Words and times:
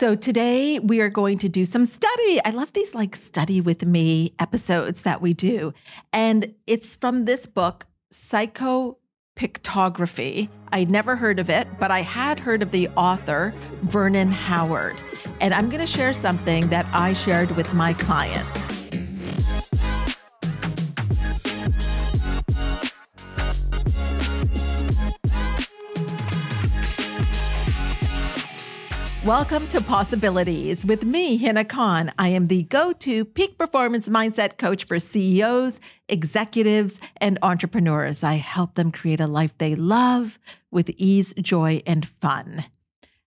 So 0.00 0.14
today 0.14 0.78
we 0.78 1.02
are 1.02 1.10
going 1.10 1.36
to 1.40 1.48
do 1.50 1.66
some 1.66 1.84
study. 1.84 2.40
I 2.42 2.52
love 2.54 2.72
these 2.72 2.94
like 2.94 3.14
study 3.14 3.60
with 3.60 3.84
me 3.84 4.32
episodes 4.38 5.02
that 5.02 5.20
we 5.20 5.34
do. 5.34 5.74
And 6.10 6.54
it's 6.66 6.94
from 6.94 7.26
this 7.26 7.44
book, 7.44 7.86
Psychopictography. 8.10 10.48
I 10.72 10.84
never 10.84 11.16
heard 11.16 11.38
of 11.38 11.50
it, 11.50 11.68
but 11.78 11.90
I 11.90 12.00
had 12.00 12.40
heard 12.40 12.62
of 12.62 12.70
the 12.70 12.88
author, 12.96 13.52
Vernon 13.82 14.32
Howard. 14.32 14.96
And 15.38 15.52
I'm 15.52 15.68
going 15.68 15.80
to 15.80 15.86
share 15.86 16.14
something 16.14 16.70
that 16.70 16.86
I 16.94 17.12
shared 17.12 17.50
with 17.50 17.74
my 17.74 17.92
clients. 17.92 18.79
Welcome 29.24 29.68
to 29.68 29.82
Possibilities 29.82 30.86
with 30.86 31.04
me, 31.04 31.36
Hina 31.36 31.66
Khan. 31.66 32.10
I 32.18 32.28
am 32.28 32.46
the 32.46 32.62
go 32.62 32.94
to 32.94 33.26
peak 33.26 33.58
performance 33.58 34.08
mindset 34.08 34.56
coach 34.56 34.84
for 34.84 34.98
CEOs, 34.98 35.78
executives, 36.08 37.02
and 37.18 37.38
entrepreneurs. 37.42 38.24
I 38.24 38.36
help 38.36 38.76
them 38.76 38.90
create 38.90 39.20
a 39.20 39.26
life 39.26 39.52
they 39.58 39.74
love 39.74 40.38
with 40.70 40.88
ease, 40.96 41.34
joy, 41.34 41.82
and 41.86 42.08
fun. 42.08 42.64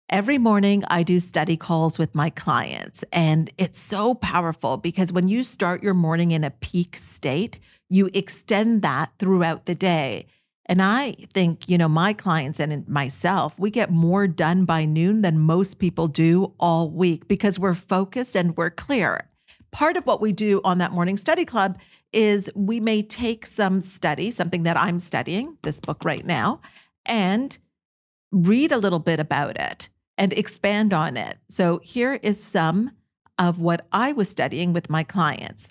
Every 0.10 0.40
morning, 0.40 0.84
I 0.88 1.04
do 1.04 1.20
study 1.20 1.58
calls 1.58 2.00
with 2.00 2.16
my 2.16 2.32
clients, 2.32 3.06
and 3.14 3.52
it's 3.60 3.78
so 3.78 4.16
powerful 4.16 4.78
because 4.78 5.14
when 5.14 5.28
you 5.28 5.44
start 5.44 5.84
your 5.84 5.94
morning 5.94 6.32
in 6.32 6.44
a 6.44 6.50
peak 6.50 6.98
state, 6.98 7.60
you 7.88 8.10
extend 8.16 8.82
that 8.82 9.12
throughout 9.20 9.68
the 9.68 9.76
day. 9.76 10.26
And 10.66 10.82
I 10.82 11.14
think, 11.34 11.68
you 11.68 11.78
know, 11.78 11.90
my 11.90 12.14
clients 12.14 12.60
and 12.60 12.88
myself, 12.88 13.58
we 13.60 13.70
get 13.70 13.92
more 13.92 14.28
done 14.28 14.66
by 14.66 14.86
noon 14.86 15.22
than 15.22 15.40
most 15.40 15.78
people 15.78 16.08
do 16.08 16.54
all 16.60 16.90
week 16.90 17.28
because 17.28 17.60
we're 17.60 17.74
focused 17.74 18.36
and 18.36 18.56
we're 18.56 18.70
clear. 18.70 19.30
Part 19.72 19.98
of 19.98 20.06
what 20.06 20.22
we 20.22 20.32
do 20.32 20.62
on 20.64 20.78
that 20.78 20.92
morning 20.92 21.18
study 21.18 21.46
club 21.46 21.78
is 22.14 22.50
we 22.56 22.80
may 22.80 23.02
take 23.02 23.46
some 23.46 23.82
study, 23.82 24.32
something 24.32 24.64
that 24.64 24.78
I'm 24.78 25.00
studying, 25.00 25.58
this 25.64 25.82
book 25.82 26.06
right 26.06 26.26
now, 26.26 26.62
and 27.06 27.58
read 28.32 28.72
a 28.72 28.78
little 28.78 29.00
bit 29.00 29.20
about 29.20 29.60
it 29.60 29.90
and 30.18 30.32
expand 30.34 30.94
on 30.94 31.18
it. 31.18 31.40
So 31.50 31.82
here 31.84 32.20
is 32.22 32.42
some 32.42 32.92
of 33.38 33.60
what 33.60 33.88
I 33.92 34.12
was 34.12 34.30
studying 34.30 34.72
with 34.74 34.90
my 34.90 35.04
clients. 35.04 35.70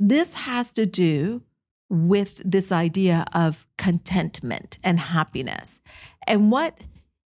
This 0.00 0.34
has 0.34 0.72
to 0.72 0.86
do 0.86 1.42
with 1.90 2.40
this 2.44 2.72
idea 2.72 3.24
of 3.32 3.66
contentment 3.78 4.78
and 4.82 4.98
happiness. 4.98 5.80
And 6.26 6.50
what 6.50 6.78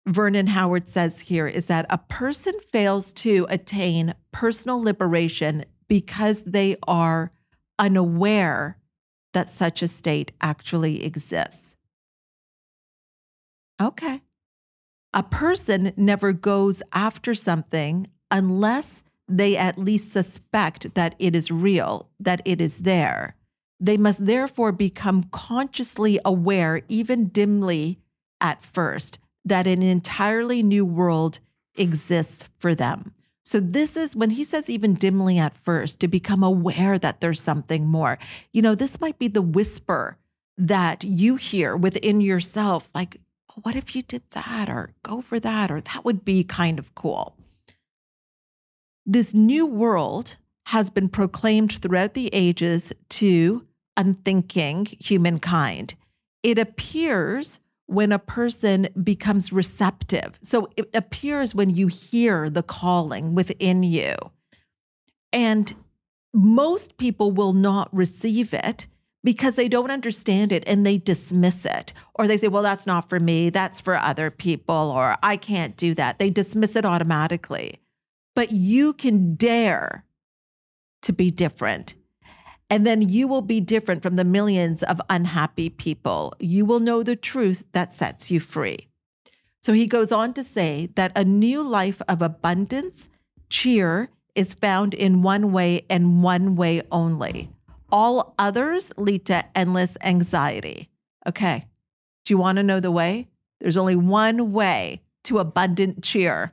Vernon 0.07 0.49
Howard 0.49 0.89
says 0.89 1.21
here 1.21 1.47
is 1.47 1.67
that 1.67 1.87
a 1.89 1.99
person 1.99 2.55
fails 2.73 3.13
to 3.15 3.47
attain 3.49 4.15
personal 4.33 4.83
liberation 4.83 5.65
because 5.89 6.45
they 6.45 6.77
are 6.87 7.31
unaware 7.79 8.79
that 9.33 9.49
such 9.49 9.83
a 9.83 9.89
state 9.89 10.33
actually 10.41 11.05
exists. 11.05 11.77
Okay. 13.81 14.23
A 15.13 15.23
person 15.23 15.93
never 15.97 16.33
goes 16.33 16.83
after 16.93 17.35
something 17.35 18.09
unless 18.31 19.03
they 19.27 19.57
at 19.57 19.79
least 19.79 20.13
suspect 20.13 20.95
that 20.95 21.15
it 21.19 21.35
is 21.35 21.51
real, 21.51 22.11
that 22.19 22.43
it 22.45 22.61
is 22.61 22.79
there. 22.79 23.37
They 23.81 23.97
must 23.97 24.27
therefore 24.27 24.73
become 24.73 25.25
consciously 25.25 26.21
aware, 26.25 26.83
even 26.89 27.29
dimly 27.29 27.99
at 28.41 28.63
first, 28.63 29.19
that 29.45 29.67
an 29.67 29.83
entirely 29.83 30.63
new 30.63 30.85
world 30.85 31.41
exists 31.77 32.49
for 32.59 32.75
them. 32.75 33.15
So, 33.43 33.59
this 33.59 33.97
is 33.97 34.15
when 34.15 34.31
he 34.31 34.45
says, 34.45 34.69
even 34.69 34.95
dimly 34.95 35.39
at 35.39 35.57
first, 35.57 35.99
to 36.01 36.09
become 36.09 36.43
aware 36.43 36.99
that 36.99 37.21
there's 37.21 37.41
something 37.41 37.87
more. 37.87 38.19
You 38.53 38.61
know, 38.61 38.75
this 38.75 39.01
might 39.01 39.19
be 39.19 39.29
the 39.29 39.43
whisper 39.43 40.19
that 40.59 41.03
you 41.03 41.37
hear 41.37 41.75
within 41.75 42.21
yourself, 42.21 42.91
like, 42.95 43.17
oh, 43.51 43.61
what 43.63 43.77
if 43.77 43.97
you 43.97 44.03
did 44.03 44.23
that, 44.33 44.69
or 44.69 44.93
go 45.03 45.23
for 45.23 45.41
that, 45.41 45.71
or 45.71 45.81
that 45.81 46.05
would 46.05 46.23
be 46.23 46.45
kind 46.45 46.79
of 46.79 46.95
cool. 46.95 47.35
This 49.07 49.33
new 49.33 49.67
world 49.67 50.37
has 50.67 50.91
been 50.91 51.09
proclaimed 51.09 51.73
throughout 51.73 52.13
the 52.13 52.29
ages 52.33 52.93
to 53.09 53.67
unthinking 54.01 54.87
humankind. 54.99 55.95
It 56.43 56.59
appears 56.59 57.61
when 57.87 58.13
a 58.13 58.19
person 58.19 58.89
becomes 59.03 59.53
receptive. 59.53 60.39
So 60.43 60.69
it 60.77 60.89
appears 60.95 61.55
when 61.55 61.71
you 61.71 61.89
hear 61.89 62.49
the 62.49 62.63
calling 62.63 63.35
within 63.35 63.83
you. 63.83 64.15
And 65.33 65.75
most 66.33 66.97
people 66.97 67.33
will 67.33 67.53
not 67.53 67.93
receive 67.93 68.55
it 68.55 68.87
because 69.23 69.57
they 69.57 69.69
don't 69.69 69.91
understand 69.91 70.53
it 70.53 70.65
and 70.67 70.87
they 70.87 70.99
dismiss 70.99 71.65
it. 71.65 71.93
Or 72.15 72.27
they 72.27 72.37
say, 72.37 72.49
well, 72.49 72.63
that's 72.63 72.87
not 72.87 73.09
for 73.09 73.21
me, 73.21 73.51
that's 73.51 73.81
for 73.81 73.97
other 73.97 74.31
people, 74.31 74.75
or 74.75 75.17
I 75.23 75.37
can't 75.37 75.77
do 75.77 75.95
that. 75.95 76.19
They 76.19 76.31
dismiss 76.31 76.77
it 76.77 76.85
automatically. 76.85 77.81
But 78.35 78.53
you 78.53 78.93
can 78.93 79.35
dare 79.35 80.05
to 81.03 81.13
be 81.13 81.31
different. 81.31 81.95
And 82.71 82.87
then 82.87 83.03
you 83.03 83.27
will 83.27 83.43
be 83.43 83.61
different 83.61 84.01
from 84.03 84.15
the 84.15 84.25
millions 84.25 84.85
of 84.85 85.03
unhappy 85.11 85.69
people. 85.69 86.33
You 86.39 86.65
will 86.65 86.79
know 86.79 87.03
the 87.03 87.17
truth 87.17 87.65
that 87.73 87.93
sets 87.93 88.31
you 88.31 88.39
free. 88.39 88.87
So 89.61 89.73
he 89.73 89.87
goes 89.87 90.13
on 90.13 90.33
to 90.35 90.45
say 90.45 90.89
that 90.95 91.13
a 91.17 91.25
new 91.25 91.63
life 91.63 92.01
of 92.09 92.23
abundance, 92.23 93.09
cheer, 93.51 94.09
is 94.35 94.55
found 94.55 94.95
in 94.95 95.23
one 95.23 95.53
way 95.53 95.85
and 95.91 96.23
one 96.23 96.55
way 96.55 96.83
only. 96.93 97.51
All 97.91 98.35
others 98.39 98.93
lead 98.97 99.27
to 99.27 99.45
endless 99.59 99.99
anxiety. 100.03 100.89
Okay. 101.27 101.67
Do 102.25 102.33
you 102.33 102.39
want 102.39 102.57
to 102.57 102.63
know 102.63 102.79
the 102.79 102.93
way? 102.93 103.29
There's 103.61 103.77
only 103.77 103.97
one 103.97 104.53
way 104.53 105.03
to 105.25 105.39
abundant 105.39 106.05
cheer. 106.05 106.53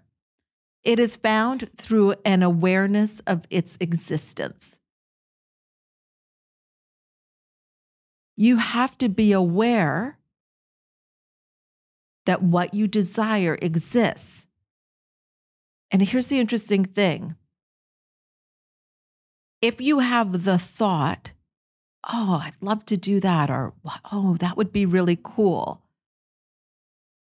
It 0.84 1.00
is 1.00 1.16
found 1.16 1.70
through 1.78 2.16
an 2.26 2.44
awareness 2.44 3.22
of 3.28 3.46
its 3.50 3.78
existence. 3.80 4.80
You 8.38 8.58
have 8.58 8.98
to 9.00 9.10
be 9.10 9.32
aware 9.34 10.20
that 12.26 12.44
what 12.44 12.74
you 12.74 12.88
desire 12.88 13.58
exists. 13.62 14.46
And 15.90 16.04
here's 16.04 16.28
the 16.28 16.40
interesting 16.40 16.86
thing 16.86 17.36
if 19.60 19.82
you 19.82 20.00
have 20.00 20.44
the 20.44 20.60
thought, 20.60 21.32
oh, 22.08 22.44
I'd 22.44 22.62
love 22.62 22.86
to 22.86 22.96
do 22.96 23.20
that, 23.20 23.50
or 23.50 23.74
oh, 24.12 24.38
that 24.40 24.56
would 24.56 24.72
be 24.72 24.86
really 24.86 25.18
cool, 25.22 25.82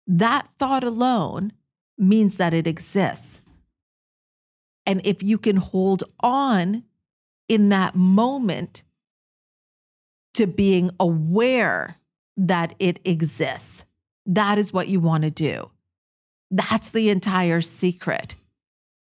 that 0.06 0.50
thought 0.60 0.84
alone 0.84 1.54
means 1.98 2.36
that 2.38 2.54
it 2.54 2.68
exists. 2.68 3.40
And 4.86 5.06
if 5.06 5.24
you 5.24 5.38
can 5.38 5.58
hold 5.58 6.04
on 6.20 6.84
in 7.48 7.70
that 7.70 7.96
moment 7.96 8.84
to 10.34 10.48
being 10.48 10.92
aware 11.00 11.98
that 12.38 12.76
it 12.80 13.00
exists. 13.06 13.86
That 14.26 14.58
is 14.58 14.72
what 14.72 14.88
you 14.88 15.00
want 15.00 15.24
to 15.24 15.30
do. 15.30 15.72
That's 16.52 16.92
the 16.92 17.10
entire 17.10 17.62
secret. 17.62 18.36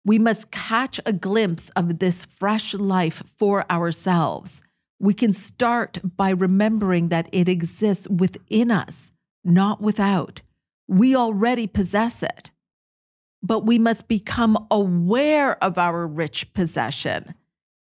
We 0.05 0.19
must 0.19 0.51
catch 0.51 1.01
a 1.05 1.13
glimpse 1.13 1.69
of 1.71 1.99
this 1.99 2.25
fresh 2.25 2.75
life 2.75 3.23
for 3.39 3.71
ourselves. 3.71 4.63
We 4.99 5.15
can 5.15 5.33
start 5.33 5.99
by 6.17 6.31
remembering 6.31 7.09
that 7.09 7.29
it 7.33 7.49
exists 7.49 8.09
within 8.09 8.71
us, 8.71 9.13
not 9.45 9.81
without. 9.81 10.43
We 10.89 11.15
already 11.15 11.67
possess 11.67 12.23
it, 12.23 12.51
but 13.43 13.65
we 13.65 13.79
must 13.79 14.09
become 14.09 14.67
aware 14.71 15.63
of 15.63 15.79
our 15.79 16.07
rich 16.07 16.53
possession 16.53 17.35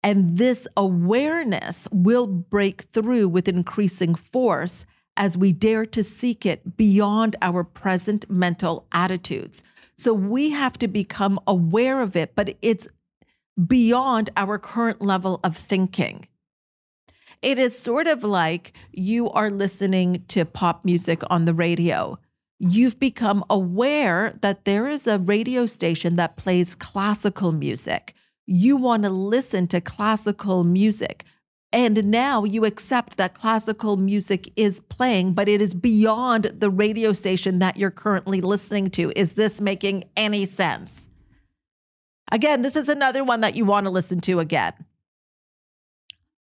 and 0.02 0.38
this 0.38 0.66
awareness 0.76 1.86
will 1.92 2.26
break 2.26 2.82
through 2.92 3.28
with 3.28 3.48
increasing 3.48 4.14
force 4.14 4.86
as 5.16 5.36
we 5.36 5.52
dare 5.52 5.84
to 5.84 6.02
seek 6.02 6.46
it 6.46 6.76
beyond 6.76 7.36
our 7.42 7.62
present 7.62 8.30
mental 8.30 8.86
attitudes. 8.92 9.62
So 9.96 10.14
we 10.14 10.50
have 10.50 10.78
to 10.78 10.88
become 10.88 11.38
aware 11.46 12.00
of 12.00 12.16
it, 12.16 12.34
but 12.34 12.56
it's 12.62 12.88
beyond 13.66 14.30
our 14.36 14.58
current 14.58 15.02
level 15.02 15.40
of 15.44 15.56
thinking. 15.56 16.26
It 17.42 17.58
is 17.58 17.78
sort 17.78 18.06
of 18.06 18.24
like 18.24 18.72
you 18.92 19.28
are 19.30 19.50
listening 19.50 20.24
to 20.28 20.44
pop 20.44 20.84
music 20.84 21.22
on 21.28 21.44
the 21.44 21.54
radio. 21.54 22.18
You've 22.58 23.00
become 23.00 23.44
aware 23.50 24.38
that 24.40 24.64
there 24.64 24.88
is 24.88 25.06
a 25.06 25.18
radio 25.18 25.66
station 25.66 26.16
that 26.16 26.36
plays 26.36 26.74
classical 26.74 27.52
music 27.52 28.14
you 28.50 28.76
want 28.76 29.04
to 29.04 29.10
listen 29.10 29.68
to 29.68 29.80
classical 29.80 30.64
music. 30.64 31.24
And 31.72 32.06
now 32.06 32.42
you 32.42 32.64
accept 32.64 33.16
that 33.16 33.32
classical 33.32 33.96
music 33.96 34.52
is 34.56 34.80
playing, 34.80 35.34
but 35.34 35.48
it 35.48 35.62
is 35.62 35.72
beyond 35.72 36.46
the 36.46 36.68
radio 36.68 37.12
station 37.12 37.60
that 37.60 37.76
you're 37.76 37.92
currently 37.92 38.40
listening 38.40 38.90
to. 38.90 39.12
Is 39.14 39.34
this 39.34 39.60
making 39.60 40.04
any 40.16 40.46
sense? 40.46 41.06
Again, 42.32 42.62
this 42.62 42.74
is 42.74 42.88
another 42.88 43.22
one 43.22 43.40
that 43.40 43.54
you 43.54 43.64
want 43.64 43.86
to 43.86 43.90
listen 43.90 44.20
to 44.22 44.40
again. 44.40 44.72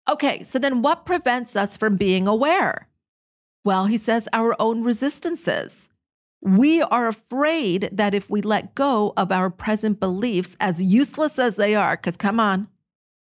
Okay, 0.09 0.45
so 0.45 0.61
then 0.61 0.83
what 0.83 1.07
prevents 1.07 1.57
us 1.57 1.77
from 1.77 1.97
being 1.97 2.29
aware? 2.29 2.89
Well, 3.65 3.87
he 3.87 3.99
says 3.99 4.29
our 4.33 4.55
own 4.61 4.85
resistances. 4.85 5.89
We 6.47 6.81
are 6.81 7.09
afraid 7.09 7.89
that 7.91 8.15
if 8.15 8.31
we 8.31 8.41
let 8.41 8.77
go 8.77 9.13
of 9.17 9.33
our 9.33 9.51
present 9.51 9.99
beliefs, 9.99 10.57
as 10.61 10.81
useless 10.81 11.41
as 11.41 11.57
they 11.57 11.75
are, 11.75 11.97
because 11.97 12.17
come 12.17 12.39
on, 12.39 12.69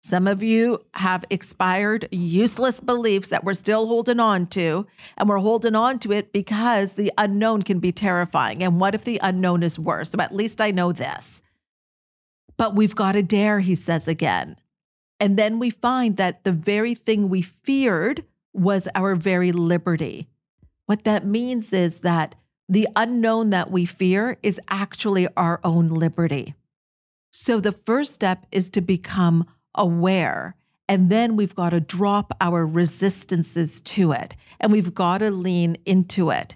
some 0.02 0.26
of 0.26 0.42
you 0.42 0.80
have 0.94 1.26
expired, 1.30 2.08
useless 2.14 2.80
beliefs 2.80 3.28
that 3.28 3.44
we're 3.44 3.56
still 3.56 3.88
holding 3.88 4.22
on 4.22 4.48
to, 4.48 4.88
and 5.18 5.28
we're 5.28 5.40
holding 5.40 5.76
on 5.76 6.00
to 6.00 6.14
it 6.14 6.32
because 6.32 6.94
the 6.94 7.12
unknown 7.18 7.64
can 7.64 7.80
be 7.80 7.92
terrifying. 7.92 8.64
And 8.64 8.80
what 8.80 8.96
if 8.96 9.04
the 9.04 9.20
unknown 9.22 9.64
is 9.64 9.78
worse? 9.78 10.12
So 10.12 10.22
at 10.22 10.34
least 10.34 10.62
I 10.62 10.72
know 10.72 10.94
this. 10.94 11.42
But 12.56 12.74
we've 12.74 12.96
got 12.96 13.12
to 13.12 13.22
dare, 13.22 13.60
he 13.60 13.76
says 13.76 14.08
again. 14.08 14.56
And 15.20 15.36
then 15.36 15.60
we 15.60 15.72
find 15.72 16.16
that 16.16 16.46
the 16.46 16.54
very 16.54 16.96
thing 16.96 17.28
we 17.28 17.42
feared 17.42 18.24
was 18.54 18.88
our 18.96 19.14
very 19.14 19.52
liberty. 19.52 20.30
What 20.86 21.04
that 21.04 21.26
means 21.26 21.74
is 21.74 22.00
that 22.00 22.36
the 22.70 22.88
unknown 22.96 23.50
that 23.50 23.72
we 23.72 23.84
fear 23.84 24.38
is 24.44 24.62
actually 24.70 25.28
our 25.36 25.60
own 25.64 25.90
liberty. 25.90 26.54
So 27.32 27.60
the 27.60 27.72
first 27.72 28.14
step 28.14 28.46
is 28.52 28.70
to 28.72 28.82
become 28.82 29.46
aware. 29.74 30.56
And 30.88 31.10
then 31.10 31.36
we've 31.36 31.56
got 31.56 31.72
to 31.72 31.80
drop 31.80 32.32
our 32.40 32.66
resistances 32.66 33.82
to 33.82 34.12
it 34.12 34.36
and 34.60 34.72
we've 34.72 34.94
got 34.94 35.20
to 35.20 35.32
lean 35.32 35.78
into 35.86 36.30
it. 36.30 36.56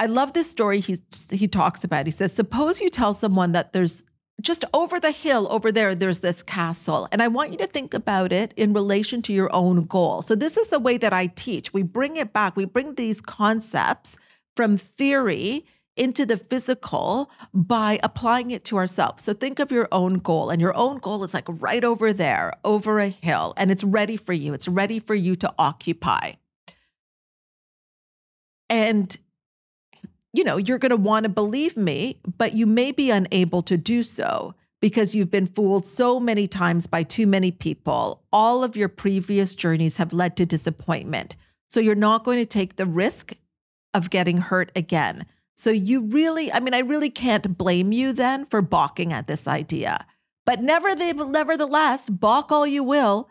I 0.00 0.06
love 0.06 0.32
this 0.32 0.50
story 0.50 0.80
he, 0.80 0.98
he 1.30 1.46
talks 1.46 1.84
about. 1.84 2.06
He 2.06 2.10
says, 2.10 2.32
Suppose 2.34 2.80
you 2.80 2.90
tell 2.90 3.14
someone 3.14 3.52
that 3.52 3.72
there's 3.72 4.02
just 4.40 4.64
over 4.74 5.00
the 5.00 5.12
hill 5.12 5.46
over 5.50 5.70
there, 5.70 5.94
there's 5.94 6.20
this 6.20 6.42
castle. 6.42 7.08
And 7.12 7.22
I 7.22 7.28
want 7.28 7.52
you 7.52 7.58
to 7.58 7.66
think 7.66 7.94
about 7.94 8.32
it 8.32 8.52
in 8.56 8.72
relation 8.72 9.22
to 9.22 9.32
your 9.32 9.54
own 9.54 9.84
goal. 9.84 10.22
So, 10.22 10.34
this 10.34 10.56
is 10.56 10.68
the 10.68 10.78
way 10.78 10.96
that 10.98 11.12
I 11.12 11.28
teach. 11.28 11.72
We 11.72 11.82
bring 11.82 12.16
it 12.16 12.32
back, 12.32 12.56
we 12.56 12.64
bring 12.64 12.94
these 12.94 13.20
concepts 13.20 14.18
from 14.56 14.76
theory 14.76 15.64
into 15.96 16.26
the 16.26 16.36
physical 16.36 17.30
by 17.52 18.00
applying 18.02 18.50
it 18.50 18.64
to 18.64 18.76
ourselves. 18.76 19.24
So 19.24 19.32
think 19.32 19.58
of 19.58 19.70
your 19.70 19.88
own 19.92 20.14
goal, 20.14 20.50
and 20.50 20.60
your 20.60 20.76
own 20.76 20.98
goal 20.98 21.22
is 21.24 21.34
like 21.34 21.46
right 21.48 21.84
over 21.84 22.12
there, 22.12 22.52
over 22.64 22.98
a 22.98 23.08
hill, 23.08 23.54
and 23.56 23.70
it's 23.70 23.84
ready 23.84 24.16
for 24.16 24.32
you. 24.32 24.54
It's 24.54 24.68
ready 24.68 24.98
for 24.98 25.14
you 25.14 25.36
to 25.36 25.52
occupy. 25.58 26.32
And 28.68 29.16
you 30.34 30.42
know, 30.42 30.56
you're 30.56 30.78
going 30.78 30.90
to 30.90 30.96
want 30.96 31.22
to 31.22 31.28
believe 31.28 31.76
me, 31.76 32.18
but 32.36 32.54
you 32.54 32.66
may 32.66 32.90
be 32.90 33.10
unable 33.10 33.62
to 33.62 33.76
do 33.76 34.02
so 34.02 34.54
because 34.80 35.14
you've 35.14 35.30
been 35.30 35.46
fooled 35.46 35.86
so 35.86 36.18
many 36.18 36.48
times 36.48 36.88
by 36.88 37.04
too 37.04 37.26
many 37.26 37.52
people. 37.52 38.20
All 38.32 38.64
of 38.64 38.76
your 38.76 38.88
previous 38.88 39.54
journeys 39.54 39.96
have 39.98 40.12
led 40.12 40.36
to 40.36 40.44
disappointment. 40.44 41.36
So 41.68 41.78
you're 41.78 41.94
not 41.94 42.24
going 42.24 42.38
to 42.38 42.46
take 42.46 42.76
the 42.76 42.84
risk 42.84 43.34
of 43.94 44.10
getting 44.10 44.38
hurt 44.38 44.72
again. 44.74 45.24
So 45.56 45.70
you 45.70 46.00
really, 46.00 46.52
I 46.52 46.58
mean, 46.58 46.74
I 46.74 46.80
really 46.80 47.10
can't 47.10 47.56
blame 47.56 47.92
you 47.92 48.12
then 48.12 48.44
for 48.46 48.60
balking 48.60 49.12
at 49.12 49.28
this 49.28 49.46
idea. 49.46 50.04
But 50.44 50.60
never, 50.60 50.94
nevertheless, 50.96 52.10
balk 52.10 52.50
all 52.50 52.66
you 52.66 52.82
will. 52.82 53.28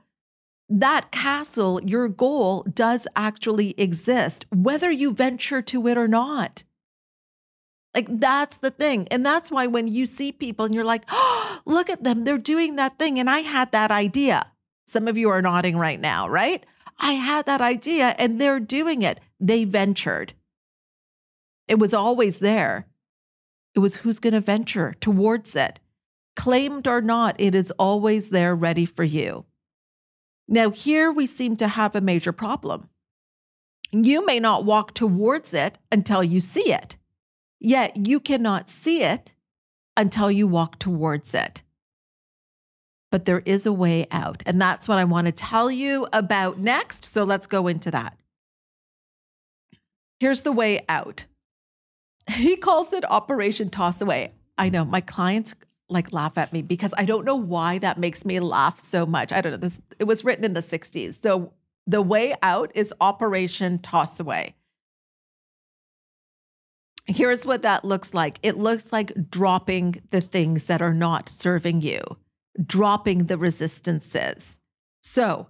That 0.69 1.11
castle, 1.11 1.81
your 1.83 2.07
goal, 2.07 2.65
does 2.73 3.07
actually 3.15 3.75
exist, 3.77 4.45
whether 4.51 4.89
you 4.89 5.13
venture 5.13 5.61
to 5.61 5.88
it 5.88 5.97
or 5.97 6.07
not. 6.07 6.63
Like 7.93 8.07
that's 8.09 8.57
the 8.57 8.71
thing. 8.71 9.07
And 9.09 9.25
that's 9.25 9.51
why 9.51 9.67
when 9.67 9.87
you 9.87 10.05
see 10.05 10.31
people 10.31 10.65
and 10.65 10.73
you're 10.73 10.83
like, 10.83 11.03
oh, 11.09 11.59
look 11.65 11.89
at 11.89 12.03
them, 12.03 12.23
they're 12.23 12.37
doing 12.37 12.75
that 12.75 12.97
thing. 12.97 13.19
And 13.19 13.29
I 13.29 13.39
had 13.39 13.71
that 13.71 13.91
idea. 13.91 14.51
Some 14.85 15.07
of 15.07 15.17
you 15.17 15.29
are 15.29 15.41
nodding 15.41 15.77
right 15.77 15.99
now, 15.99 16.27
right? 16.27 16.65
I 16.99 17.13
had 17.13 17.45
that 17.45 17.61
idea 17.61 18.15
and 18.17 18.39
they're 18.39 18.59
doing 18.59 19.01
it. 19.01 19.19
They 19.39 19.63
ventured. 19.63 20.33
It 21.67 21.79
was 21.79 21.93
always 21.93 22.39
there. 22.39 22.87
It 23.75 23.79
was 23.79 23.97
who's 23.97 24.19
going 24.19 24.33
to 24.33 24.39
venture 24.39 24.95
towards 24.99 25.55
it. 25.55 25.79
Claimed 26.35 26.87
or 26.87 27.01
not, 27.01 27.35
it 27.39 27.55
is 27.55 27.71
always 27.71 28.29
there 28.29 28.55
ready 28.55 28.85
for 28.85 29.03
you. 29.03 29.45
Now, 30.47 30.71
here 30.71 31.11
we 31.11 31.25
seem 31.25 31.55
to 31.57 31.67
have 31.67 31.95
a 31.95 32.01
major 32.01 32.31
problem. 32.31 32.89
You 33.91 34.25
may 34.25 34.39
not 34.39 34.65
walk 34.65 34.93
towards 34.93 35.53
it 35.53 35.77
until 35.91 36.23
you 36.23 36.41
see 36.41 36.73
it, 36.73 36.97
yet 37.63 38.07
you 38.07 38.19
cannot 38.19 38.69
see 38.69 39.01
it 39.01 39.33
until 39.98 40.30
you 40.30 40.45
walk 40.48 40.77
towards 40.77 41.33
it. 41.33 41.63
But 43.12 43.25
there 43.25 43.44
is 43.45 43.65
a 43.65 43.74
way 43.74 44.07
out. 44.12 44.44
And 44.45 44.62
that's 44.62 44.88
what 44.88 44.98
I 44.98 45.04
want 45.04 45.27
to 45.27 45.31
tell 45.31 45.71
you 45.71 46.07
about 46.12 46.60
next. 46.60 47.06
So 47.06 47.24
let's 47.24 47.48
go 47.48 47.68
into 47.68 47.89
that. 47.92 48.18
Here's 50.19 50.42
the 50.42 50.51
way 50.51 50.83
out 50.89 51.25
he 52.30 52.56
calls 52.56 52.94
it 52.94 53.10
Operation 53.10 53.69
Toss 53.69 54.01
Away. 54.01 54.33
I 54.57 54.69
know 54.69 54.86
my 54.86 55.01
clients 55.01 55.56
like 55.89 56.13
laugh 56.13 56.38
at 56.38 56.54
me 56.54 56.62
because 56.62 56.94
I 56.98 57.06
don't 57.06 57.25
know 57.25 57.36
why 57.36 57.77
that 57.80 57.98
makes 57.98 58.25
me 58.25 58.39
laugh 58.39 58.80
so 58.80 59.06
much. 59.06 59.31
I 59.31 59.42
don't 59.42 59.51
know. 59.51 59.57
This 59.57 59.81
it 60.00 60.06
was 60.06 60.24
written 60.24 60.45
in 60.45 60.54
the 60.54 60.62
60s. 60.62 61.21
So 61.21 61.54
the 61.86 62.01
way 62.01 62.33
out 62.42 62.71
is 62.74 62.94
Operation 63.01 63.80
Toss 63.80 64.19
Away. 64.19 64.56
Here's 67.05 67.45
what 67.45 67.61
that 67.63 67.83
looks 67.83 68.13
like. 68.13 68.39
It 68.44 68.57
looks 68.57 68.94
like 68.94 69.29
dropping 69.29 70.01
the 70.11 70.21
things 70.21 70.67
that 70.67 70.81
are 70.81 70.94
not 70.94 71.27
serving 71.27 71.81
you, 71.81 72.01
dropping 72.65 73.25
the 73.25 73.38
resistances. 73.38 74.57
So, 75.01 75.47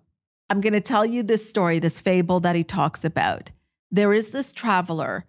I'm 0.50 0.61
going 0.61 0.73
to 0.73 0.81
tell 0.81 1.05
you 1.05 1.23
this 1.23 1.47
story, 1.47 1.79
this 1.79 2.00
fable 2.00 2.39
that 2.41 2.55
he 2.55 2.63
talks 2.63 3.05
about. 3.05 3.51
There 3.91 4.13
is 4.13 4.31
this 4.31 4.51
traveler 4.51 5.25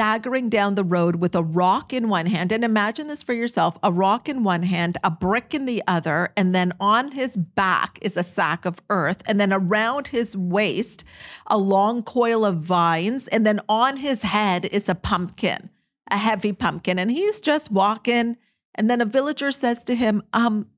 staggering 0.00 0.48
down 0.48 0.76
the 0.76 0.82
road 0.82 1.16
with 1.16 1.34
a 1.34 1.42
rock 1.42 1.92
in 1.92 2.08
one 2.08 2.24
hand. 2.24 2.50
And 2.52 2.64
imagine 2.64 3.06
this 3.06 3.22
for 3.22 3.34
yourself 3.34 3.76
a 3.82 3.92
rock 3.92 4.30
in 4.30 4.42
one 4.42 4.62
hand, 4.62 4.96
a 5.04 5.10
brick 5.10 5.52
in 5.52 5.66
the 5.66 5.82
other, 5.86 6.32
and 6.38 6.54
then 6.54 6.72
on 6.80 7.12
his 7.12 7.36
back 7.36 7.98
is 8.00 8.16
a 8.16 8.22
sack 8.22 8.64
of 8.64 8.80
earth. 8.88 9.22
And 9.26 9.38
then 9.38 9.52
around 9.52 10.08
his 10.08 10.34
waist, 10.34 11.04
a 11.48 11.58
long 11.58 12.02
coil 12.02 12.46
of 12.46 12.62
vines. 12.62 13.28
And 13.28 13.44
then 13.44 13.60
on 13.68 13.98
his 13.98 14.22
head 14.22 14.64
is 14.64 14.88
a 14.88 14.94
pumpkin, 14.94 15.68
a 16.10 16.16
heavy 16.16 16.54
pumpkin. 16.54 16.98
And 16.98 17.10
he's 17.10 17.42
just 17.42 17.70
walking. 17.70 18.38
And 18.74 18.88
then 18.88 19.02
a 19.02 19.04
villager 19.04 19.52
says 19.52 19.84
to 19.84 19.94
him, 19.94 20.22
um, 20.32 20.68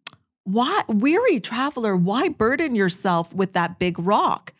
why, 0.43 0.82
weary 0.88 1.38
traveler, 1.38 1.94
why 1.94 2.29
burden 2.29 2.74
yourself 2.74 3.32
with 3.32 3.52
that 3.52 3.79
big 3.79 4.00
rock? 4.00 4.52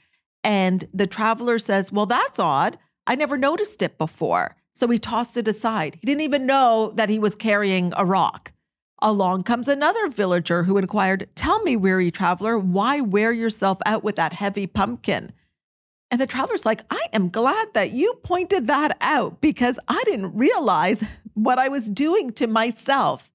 And 0.45 0.89
the 0.95 1.09
traveler 1.09 1.59
says, 1.59 1.91
Well, 1.91 2.07
that's 2.07 2.39
odd. 2.39 2.79
I 3.07 3.15
never 3.15 3.37
noticed 3.37 3.83
it 3.83 3.99
before. 3.99 4.57
So 4.73 4.89
he 4.89 4.99
tossed 4.99 5.37
it 5.37 5.49
aside. 5.49 5.99
He 6.01 6.07
didn't 6.07 6.23
even 6.23 6.47
know 6.47 6.93
that 6.95 7.11
he 7.11 7.19
was 7.19 7.35
carrying 7.35 7.93
a 7.97 8.05
rock. 8.05 8.53
Along 9.01 9.43
comes 9.43 9.69
another 9.69 10.09
villager 10.09 10.63
who 10.63 10.79
inquired, 10.79 11.29
Tell 11.35 11.61
me, 11.63 11.77
weary 11.77 12.11
traveler, 12.11 12.59
why 12.59 13.01
wear 13.01 13.33
yourself 13.33 13.79
out 13.85 14.05
with 14.05 14.17
that 14.17 14.35
heavy 14.35 14.67
pumpkin? 14.67 15.33
And 16.11 16.21
the 16.21 16.27
traveler's 16.27 16.65
like, 16.65 16.83
I 16.91 17.07
am 17.13 17.29
glad 17.29 17.73
that 17.75 17.93
you 17.93 18.15
pointed 18.23 18.67
that 18.67 18.97
out 19.01 19.41
because 19.41 19.79
I 19.89 20.03
didn't 20.05 20.37
realize 20.37 21.03
what 21.35 21.59
I 21.59 21.69
was 21.69 21.91
doing 21.91 22.33
to 22.33 22.47
myself. 22.47 23.31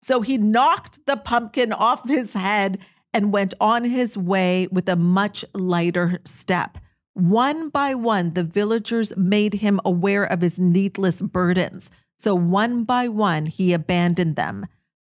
So 0.00 0.22
he 0.22 0.38
knocked 0.38 1.04
the 1.06 1.16
pumpkin 1.16 1.72
off 1.72 2.08
his 2.08 2.32
head 2.32 2.78
and 3.12 3.32
went 3.32 3.54
on 3.60 3.84
his 3.84 4.16
way 4.16 4.68
with 4.70 4.88
a 4.88 4.96
much 4.96 5.44
lighter 5.52 6.20
step. 6.24 6.78
One 7.14 7.68
by 7.68 7.94
one, 7.94 8.34
the 8.34 8.44
villagers 8.44 9.16
made 9.16 9.54
him 9.54 9.80
aware 9.84 10.24
of 10.24 10.40
his 10.40 10.58
needless 10.58 11.20
burdens. 11.20 11.90
So 12.16 12.34
one 12.34 12.84
by 12.84 13.08
one, 13.08 13.46
he 13.46 13.72
abandoned 13.72 14.36
them. 14.36 14.66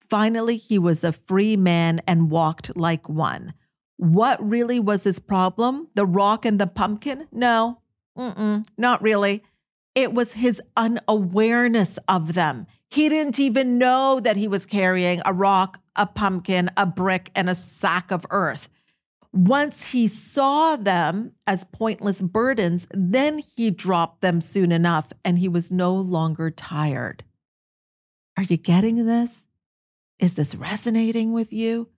Finally, 0.09 0.57
he 0.57 0.77
was 0.77 1.03
a 1.03 1.13
free 1.13 1.55
man 1.55 2.01
and 2.07 2.29
walked 2.29 2.75
like 2.75 3.07
one. 3.07 3.53
What 3.97 4.47
really 4.47 4.79
was 4.79 5.03
his 5.03 5.19
problem? 5.19 5.87
The 5.95 6.05
rock 6.05 6.45
and 6.45 6.59
the 6.59 6.67
pumpkin? 6.67 7.27
No, 7.31 7.79
Mm-mm, 8.17 8.65
not 8.77 9.01
really. 9.01 9.43
It 9.95 10.13
was 10.13 10.33
his 10.33 10.61
unawareness 10.75 11.99
of 12.07 12.33
them. 12.33 12.67
He 12.89 13.09
didn't 13.09 13.39
even 13.39 13.77
know 13.77 14.19
that 14.19 14.37
he 14.37 14.47
was 14.47 14.65
carrying 14.65 15.21
a 15.25 15.33
rock, 15.33 15.79
a 15.95 16.05
pumpkin, 16.05 16.69
a 16.77 16.85
brick, 16.85 17.31
and 17.35 17.49
a 17.49 17.55
sack 17.55 18.11
of 18.11 18.25
earth. 18.29 18.69
Once 19.33 19.91
he 19.91 20.07
saw 20.07 20.75
them 20.75 21.31
as 21.47 21.63
pointless 21.63 22.21
burdens, 22.21 22.87
then 22.91 23.41
he 23.57 23.71
dropped 23.71 24.21
them 24.21 24.39
soon 24.39 24.71
enough 24.71 25.11
and 25.25 25.39
he 25.39 25.47
was 25.47 25.71
no 25.71 25.95
longer 25.95 26.51
tired. 26.51 27.23
Are 28.37 28.43
you 28.43 28.57
getting 28.57 29.07
this? 29.07 29.47
Is 30.19 30.35
this 30.35 30.53
resonating 30.53 31.33
with 31.33 31.51
you? 31.51 31.89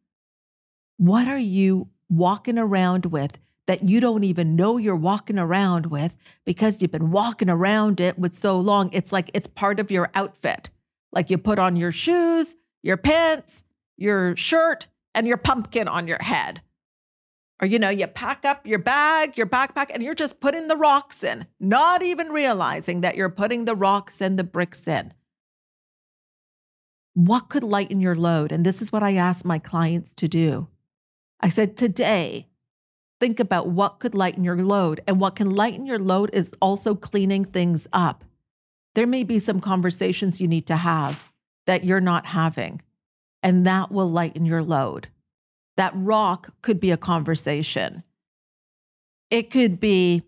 What 0.96 1.28
are 1.28 1.38
you 1.38 1.90
walking 2.10 2.58
around 2.58 3.08
with 3.08 3.38
that 3.68 3.84
you 3.84 4.00
don't 4.00 4.24
even 4.24 4.56
know 4.56 4.78
you're 4.78 4.96
walking 4.96 5.38
around 5.38 5.88
with 5.88 6.16
because 6.46 6.82
you've 6.82 6.92
been 6.92 7.12
walking 7.12 7.50
around 7.50 8.00
it 8.00 8.18
with 8.18 8.34
so 8.34 8.58
long? 8.58 8.90
It's 8.94 9.12
like 9.12 9.30
it's 9.34 9.48
part 9.48 9.82
of 9.82 9.92
your 9.92 10.10
outfit. 10.16 10.70
Like 11.12 11.30
you 11.30 11.38
put 11.38 11.60
on 11.60 11.76
your 11.76 11.92
shoes, 11.92 12.56
your 12.82 12.98
pants, 12.98 13.66
your 13.98 14.38
shirt, 14.38 14.88
and 15.14 15.28
your 15.28 15.38
pumpkin 15.38 15.90
on 15.90 16.08
your 16.08 16.22
head. 16.22 16.62
Or, 17.62 17.68
you 17.68 17.80
know, 17.80 17.90
you 17.90 18.06
pack 18.08 18.44
up 18.44 18.68
your 18.68 18.80
bag, 18.80 19.38
your 19.38 19.48
backpack, 19.48 19.90
and 19.94 20.04
you're 20.04 20.14
just 20.14 20.42
putting 20.42 20.68
the 20.68 20.76
rocks 20.76 21.24
in, 21.24 21.48
not 21.60 22.04
even 22.04 22.30
realizing 22.30 23.02
that 23.02 23.16
you're 23.16 23.30
putting 23.30 23.64
the 23.64 23.76
rocks 23.76 24.20
and 24.20 24.38
the 24.38 24.44
bricks 24.44 24.88
in. 24.88 25.14
What 27.14 27.48
could 27.48 27.64
lighten 27.64 28.02
your 28.02 28.16
load? 28.16 28.52
And 28.52 28.66
this 28.66 28.82
is 28.82 28.92
what 28.92 29.04
I 29.04 29.16
ask 29.16 29.46
my 29.46 29.58
clients 29.58 30.14
to 30.16 30.28
do. 30.28 30.68
I 31.40 31.48
said, 31.48 31.78
today, 31.78 32.50
think 33.22 33.40
about 33.40 33.70
what 33.70 34.00
could 34.00 34.16
lighten 34.16 34.44
your 34.44 34.62
load. 34.62 35.00
And 35.08 35.22
what 35.22 35.38
can 35.38 35.50
lighten 35.50 35.86
your 35.86 36.00
load 36.00 36.30
is 36.34 36.54
also 36.62 36.94
cleaning 36.94 37.46
things 37.46 37.88
up. 37.94 38.26
There 38.96 39.08
may 39.08 39.24
be 39.24 39.40
some 39.40 39.62
conversations 39.62 40.42
you 40.42 40.48
need 40.50 40.68
to 40.68 40.76
have 40.76 41.32
that 41.66 41.86
you're 41.86 42.02
not 42.02 42.26
having, 42.28 42.82
and 43.42 43.66
that 43.66 43.92
will 43.92 44.12
lighten 44.12 44.46
your 44.46 44.62
load. 44.62 45.08
That 45.78 45.94
rock 45.96 46.54
could 46.62 46.80
be 46.80 46.92
a 46.92 46.98
conversation. 46.98 48.04
It 49.30 49.52
could 49.52 49.80
be 49.80 50.24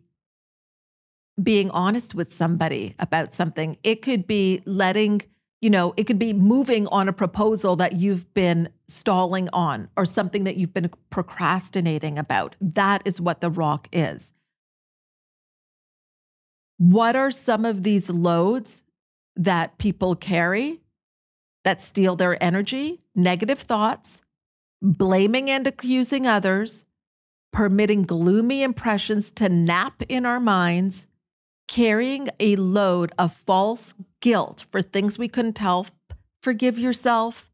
being 1.42 1.70
honest 1.70 2.16
with 2.16 2.34
somebody 2.34 2.96
about 3.00 3.34
something. 3.34 3.77
It 3.84 4.01
could 4.01 4.25
be 4.27 4.62
letting, 4.66 5.22
you 5.62 5.70
know, 5.70 5.94
it 5.96 6.06
could 6.06 6.20
be 6.20 6.34
moving 6.34 6.88
on 6.88 7.08
a 7.08 7.13
proposal 7.13 7.75
that 7.75 7.94
you've 7.94 8.34
been 8.34 8.70
stalling 8.88 9.48
on 9.54 9.89
or 9.96 10.06
something 10.06 10.44
that 10.46 10.58
you've 10.58 10.74
been 10.74 10.89
procrastinating 11.10 12.18
about. 12.18 12.56
That 12.60 13.04
is 13.06 13.22
what 13.22 13.42
the 13.42 13.51
rock 13.51 13.88
is. 13.92 14.34
What 16.77 17.16
are 17.16 17.32
some 17.32 17.66
of 17.66 17.84
these 17.84 18.10
loads 18.10 18.84
that 19.36 19.77
people 19.77 20.16
carry 20.16 20.82
that 21.63 21.82
steal 21.82 22.16
their 22.16 22.42
energy? 22.44 23.00
Negative 23.16 23.60
thoughts, 23.60 24.22
blaming 24.82 25.50
and 25.50 25.66
accusing 25.66 26.28
others, 26.28 26.86
permitting 27.52 28.04
gloomy 28.04 28.64
impressions 28.64 29.32
to 29.32 29.50
nap 29.50 30.04
in 30.08 30.26
our 30.26 30.40
minds, 30.40 31.08
carrying 31.68 32.30
a 32.40 32.56
load 32.56 33.12
of 33.18 33.34
false 33.34 33.94
guilt 34.22 34.66
for 34.72 34.82
things 34.82 35.18
we 35.18 35.28
couldn't 35.28 35.58
help. 35.58 35.88
Forgive 36.42 36.78
yourself. 36.78 37.52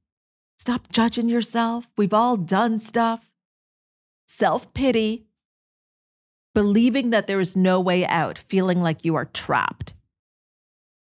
Stop 0.58 0.92
judging 0.92 1.30
yourself. 1.30 1.90
We've 1.98 2.14
all 2.14 2.38
done 2.38 2.80
stuff. 2.80 3.32
Self 4.26 4.74
pity, 4.74 5.26
believing 6.54 7.10
that 7.10 7.28
there 7.28 7.40
is 7.40 7.56
no 7.56 7.80
way 7.80 8.06
out, 8.06 8.38
feeling 8.38 8.82
like 8.82 9.04
you 9.04 9.16
are 9.16 9.26
trapped. 9.26 9.94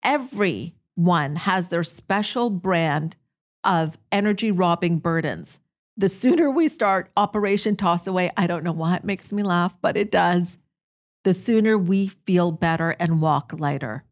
Everyone 0.03 1.37
has 1.37 1.69
their 1.69 1.83
special 1.83 2.49
brand 2.49 3.15
of 3.63 3.97
energy 4.11 4.51
robbing 4.51 4.97
burdens 4.97 5.59
the 5.95 6.09
sooner 6.09 6.49
we 6.49 6.67
start 6.67 7.11
Operation 7.15 7.75
Toss 7.75 8.07
Away, 8.07 8.31
I 8.35 8.47
don't 8.47 8.63
know 8.63 8.71
why 8.71 8.95
it 8.95 9.03
makes 9.03 9.31
me 9.31 9.43
laugh, 9.43 9.77
but 9.81 9.95
it 9.95 10.11
does, 10.11 10.57
the 11.23 11.33
sooner 11.33 11.77
we 11.77 12.07
feel 12.07 12.51
better 12.51 12.91
and 12.99 13.21
walk 13.21 13.53
lighter. 13.57 14.03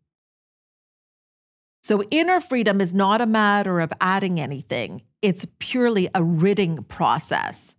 So, 1.83 2.03
inner 2.11 2.39
freedom 2.39 2.79
is 2.79 2.93
not 2.93 3.21
a 3.21 3.25
matter 3.25 3.79
of 3.79 3.91
adding 3.99 4.39
anything, 4.39 5.01
it's 5.21 5.47
purely 5.59 6.09
a 6.13 6.23
ridding 6.23 6.83
process. 6.83 7.75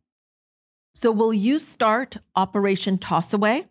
So, 0.94 1.12
will 1.12 1.32
you 1.32 1.58
start 1.58 2.16
Operation 2.34 2.98
Toss 2.98 3.32
Away? 3.32 3.66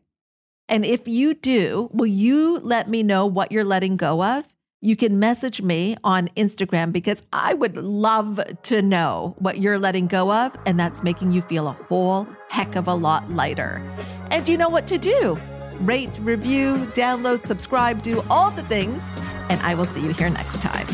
And 0.70 0.86
if 0.86 1.06
you 1.08 1.34
do, 1.34 1.90
will 1.92 2.08
you 2.08 2.60
let 2.60 2.90
me 2.90 3.04
know 3.04 3.26
what 3.26 3.52
you're 3.52 3.66
letting 3.66 3.98
go 3.98 4.24
of? 4.24 4.48
You 4.82 4.96
can 4.96 5.20
message 5.20 5.62
me 5.62 5.96
on 6.04 6.28
Instagram 6.30 6.92
because 6.92 7.22
I 7.32 7.54
would 7.54 7.78
love 7.78 8.42
to 8.64 8.82
know 8.82 9.36
what 9.38 9.60
you're 9.60 9.78
letting 9.78 10.08
go 10.08 10.34
of, 10.34 10.58
and 10.66 10.80
that's 10.80 11.04
making 11.04 11.32
you 11.32 11.44
feel 11.44 11.68
a 11.68 11.74
whole 11.74 12.28
heck 12.50 12.76
of 12.76 12.88
a 12.88 12.96
lot 12.96 13.30
lighter. 13.30 13.78
And 14.32 14.48
you 14.48 14.58
know 14.58 14.70
what 14.70 14.88
to 14.88 14.98
do 14.98 15.40
rate, 15.82 16.12
review, 16.20 16.92
download, 16.94 17.46
subscribe, 17.46 18.02
do 18.02 18.24
all 18.30 18.52
the 18.52 18.64
things, 18.64 19.00
and 19.50 19.62
I 19.62 19.74
will 19.76 19.86
see 19.86 20.02
you 20.02 20.14
here 20.14 20.30
next 20.30 20.62
time. 20.62 20.88